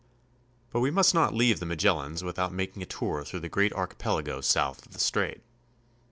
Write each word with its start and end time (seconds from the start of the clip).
But 0.71 0.79
we 0.79 0.89
must 0.89 1.13
not 1.13 1.31
leave 1.35 1.59
the 1.59 1.65
Magellans 1.67 2.23
without 2.23 2.51
making 2.51 2.81
a 2.81 2.87
tour 2.87 3.23
through 3.23 3.41
the 3.41 3.49
great 3.49 3.71
archipelago 3.73 4.41
south 4.41 4.83
of 4.83 4.93
the 4.93 4.99
strait. 4.99 5.41